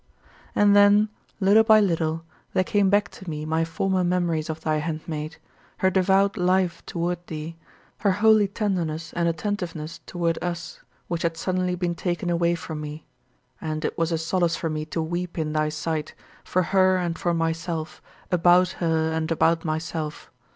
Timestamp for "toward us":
10.07-10.79